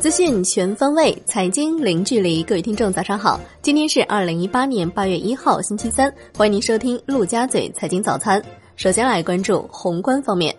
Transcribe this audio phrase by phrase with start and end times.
[0.00, 2.42] 资讯全方位，财经零距离。
[2.42, 3.40] 各位听众，早上好！
[3.62, 6.12] 今天是二零一八年八月一号，星期三。
[6.36, 8.42] 欢迎您收听陆家嘴财经早餐。
[8.74, 10.54] 首先来关注宏观方面，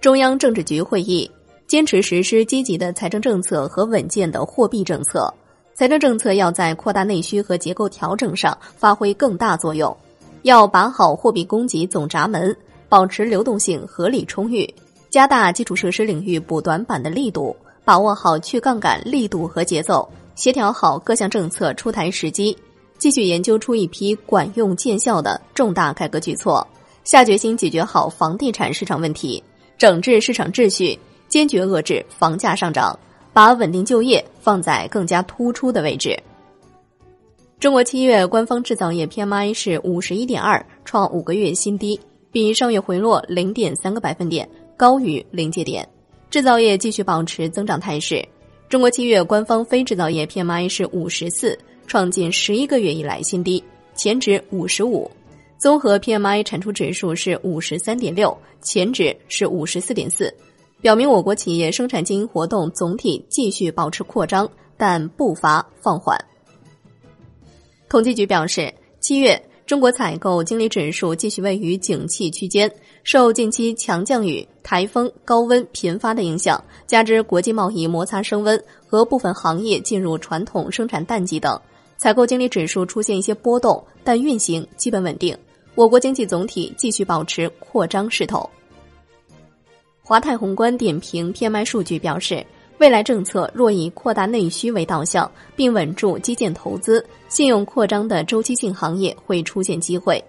[0.00, 1.30] 中央政治局会议
[1.66, 5.32] 坚持实施积极的财政政策和稳健的货币政策。
[5.74, 9.96] 财政政策要在扩大内需和结构调整上发挥更大作用，
[10.42, 12.54] 要把好货币供给总闸门，
[12.88, 14.68] 保持流动性合理充裕，
[15.10, 22.56] 加大基础设施领域补短板的力度，把握好去杠杆力度和节奏，协调好各项政策出台时机，
[22.98, 26.66] 继续研究出一批管用见效的重大改革举措，
[27.04, 29.42] 下决心解决好房地产市场问题，
[29.76, 32.98] 整治市场秩序，坚决遏制房价上涨。
[33.30, 36.18] 把稳定就业放在更加突出的位置。
[37.60, 42.00] 中国七月官方制造业 PMI 是五十一点二，创五个月新低，
[42.32, 45.86] 比上月回落零点三个百分点，高于临界点。
[46.30, 48.26] 制造业继续保持增长态势。
[48.68, 53.64] 中国七月官方非制造业 PMI 是五十四，创近十一个月以来新低，
[53.96, 55.10] 前值五十五。
[55.58, 60.32] 综合 PMI 产出指数是五十三点六，前值是五十四点四。
[60.80, 66.16] 表明我国企业生产经营活动总体继续保持扩张，但步伐放缓。
[67.88, 72.70] 统计局表示，七月中国采购经理指数继续位于景气区间，
[73.10, 81.58] 受近期强降雨、台风、高温频发的影响，加之国际贸易摩擦升温和部分行业进入传统生产淡季等，
[81.96, 85.34] 采购经理指数出现一些波动，但运行基本稳定。
[85.74, 88.46] 我国经济总体继续保持扩张势头。
[90.02, 92.44] 华泰宏观点评 PMI 数据表示，
[92.76, 100.22] 未来政策若以扩大内需为导向，并稳住基建投资、信用扩张的周期性行业会出现机会。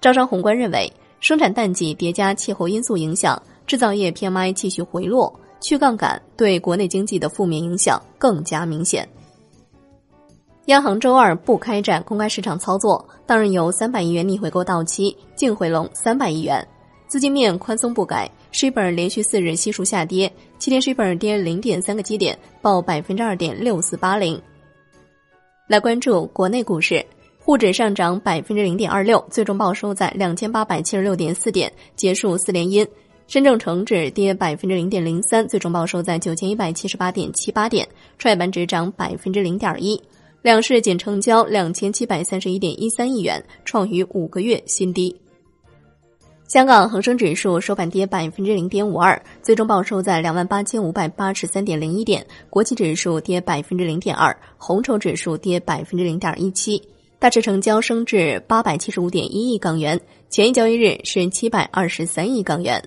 [0.00, 0.90] 招商宏观认为，
[1.24, 9.08] 生产淡季叠加气候因素影响，制造业 PMI 继续回落，去杠杆对国内经济的负面影响更加明显。
[10.66, 16.62] 央行周二不开展公开市场操作，当日有三百亿元逆回购到期，净回笼三百亿元。
[17.06, 24.38] 资金面宽松不改，s h i b r 连续四日悉数下跌，七天 s h i b r 跌零点三个基点，报百分之二点六四八零。
[25.68, 27.02] 来关注国内股市，
[27.46, 32.88] 沪指上涨百分之零点二六，最终报收在两千八百七十六点四点，结束四连阴。
[33.26, 37.86] 深证成指跌百分之零点零三，最终报收在九千一百七十八点七八点。
[38.16, 40.02] 创业板指涨百分之零点一，
[40.40, 45.14] 两市仅成交两千七百三十一点一三亿元，创于五个月新低。
[46.48, 52.26] 香港恒生指数收盘跌百分之零点五二，最终报收在两万八千五百八十三点零一点。
[52.48, 56.82] 国际指数跌百分之零点二，红筹指数跌百分之零点一七。
[57.18, 59.98] 大致成交升至八百七十五点一亿港元，
[60.28, 62.82] 前一交易日是七百二十三亿港元。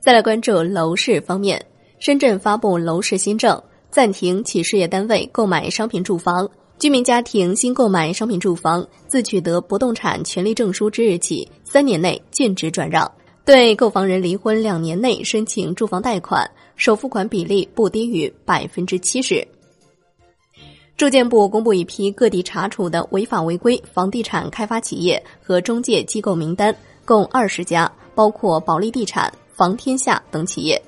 [0.00, 1.64] 再来关注楼市方面，
[1.98, 6.48] 深圳发布楼市新政，暂停企事业单位购买商品住房。
[6.78, 13.10] 居民家庭新购买商品住房，自取得不动产权利证书之日起，三年内禁止转让。
[13.44, 19.44] 对购房人离婚两年内申请住房贷款，首付款比例不低于百分之七十。
[20.98, 30.82] 住建部公布一批各地查处的违法违规房地产开发企业和中介机构名单，共二十家，包括保利地产、房天下等企业。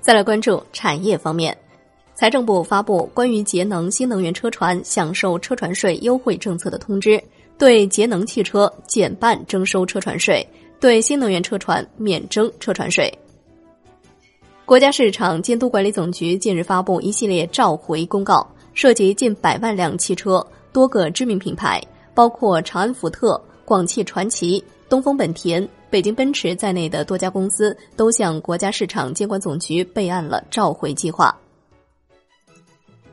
[0.00, 1.56] 再来关注产业方面。
[2.14, 7.20] 财政部发布关于节能新能源车船享受车船税优惠政策的通知，
[7.58, 10.46] 对节能汽车减半征收车船税，
[10.78, 13.12] 对新能源车船免征车船税。
[14.64, 21.82] 国家市场监督管理总局近日发布一系列召回公告，涉及近百万辆汽车，多个知名品牌，
[22.14, 31.36] 包括长安福特、广汽传祺、东风本田、北京奔驰在内的多家公司，都向国家市场监管总局备案了召回计划。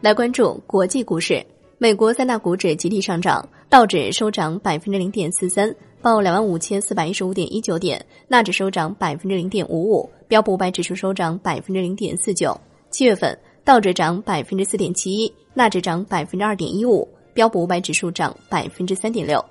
[0.02, 1.44] 来关注国际股市，
[1.80, 12.56] 美国三大股指集体上涨，道指收涨百分之零点四三，报两万五千四百一十五点一九点；纳指收涨百分之零点五五，标普五百指数收涨百分之零点四九。
[12.92, 19.44] 七月份，道指涨百分之四点七一，纳指涨百分之二点一五，标普五百指数涨百分之三点六。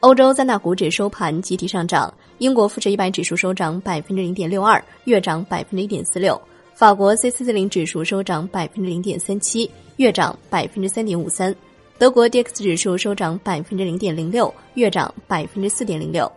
[0.00, 6.38] 欧洲三大股指收盘集体上涨，英国富时一百指数收涨百分之零点六二，月涨百分之一点四六。
[6.74, 11.50] 法国 C 四零指数收涨百分之零点三七，月涨百分之三点五三；
[11.98, 16.30] 德国 D X 指数收涨百分之零点零六，月涨百分之四点零六。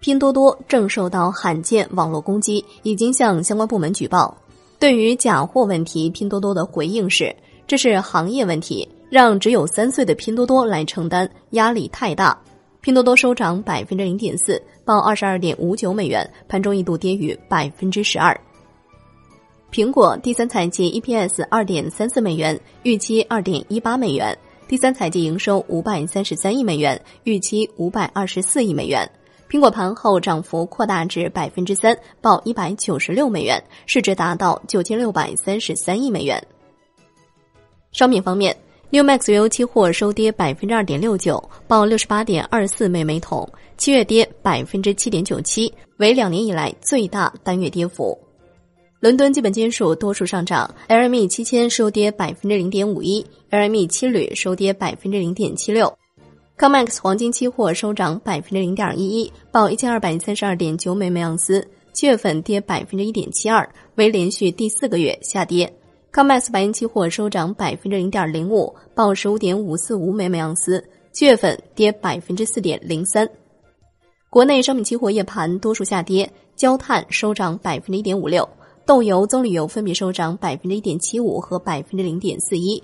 [0.00, 4.34] 拼多多正受到罕见网络攻击，已经向相关部门举报。
[4.78, 7.36] 对于假货问题，拼多多的回应是：
[7.66, 12.36] 这是行业问题，让只有三岁的拼多多来承担，压力太大。
[12.80, 18.34] 拼多多收涨百分之零点四，报二十二点五九美元，盘中一度跌逾百分之十二。
[19.70, 24.34] 苹果第三财季 EPS 二点三四美元，预期二点一八美元；
[24.66, 29.06] 第三财季营收五百三十三亿美元，预期五百二十四亿美元。
[29.50, 36.40] 苹果盘后涨幅扩大至百分之三，报一百九十六美元，市值达到九千六百三十三亿美元。
[37.90, 38.56] 商品方面。
[38.92, 48.18] New Max 原油期货收跌百分之二点六九，报六十八点二四美每桶，七月跌百分之七点九七，为两年以来最大单月跌幅。
[48.98, 55.96] 伦敦基本金属多数上涨，LME 七千收跌百分之零点五一，LME 七铝收跌百分之零点七六。
[56.60, 65.72] COMEX 黄金期货收涨百分之零点一一，报一千二百三十二点九美每盎司，七月份跌百分之一点七二，为连续第四个月下跌。
[66.12, 73.26] COMEX 白银期货收涨百分之零点零五，报十五点五四五美每盎司，七月份跌百分之四点零三。
[74.28, 78.46] 国内商品期货夜盘多数下跌，焦炭收涨百分之一点五六，
[78.84, 82.82] 豆油、棕榈油分别收涨百分之一点七五和百分之零点四一。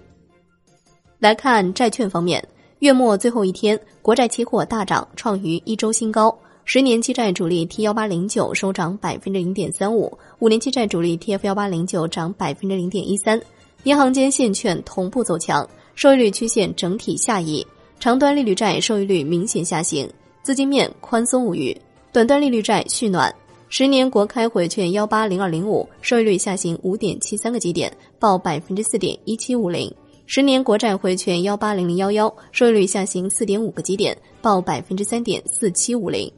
[1.19, 2.43] 来看债券方面，
[2.81, 6.37] 月末最后一天，国债期货大涨，创于一周新高。
[6.67, 13.41] 十年期债主力 T 幺八零九收涨百分之零点三五，五年期债主力 TF 幺八零九涨百分之零点一三。
[13.85, 17.67] 银行间现券同步走强，收益率曲线整体下移，
[17.99, 20.07] 长端利率债收益率明显下行，
[20.43, 21.75] 资金面宽松无虞。
[22.13, 23.35] 短端利率债续暖，
[23.71, 29.91] 十年国开回券幺八零二零五收益率下行五点七三个基点，报百分之四点一七五零。
[30.29, 36.31] 十年国债回券幺八零零幺幺收益率下行四点五个基点，报百分之三点四七五零。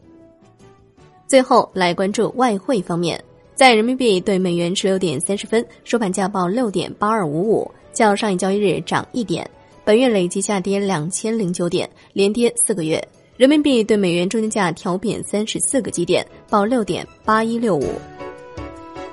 [1.27, 3.23] 最后来关注外汇方面，
[3.55, 9.51] 在人民币对美元十六点三十分收盘价报六点八二五五，较上一交易日涨一点。
[9.85, 13.03] 本月累计下跌两千零九点，连跌四个月。
[13.39, 17.85] 人民币对美元中间价调贬三十四个基点，报六点八一六五。